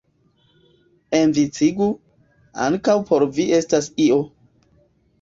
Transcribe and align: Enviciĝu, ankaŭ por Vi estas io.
Enviciĝu, 1.19 1.91
ankaŭ 2.71 2.99
por 3.13 3.29
Vi 3.39 3.49
estas 3.63 3.95
io. 4.11 4.23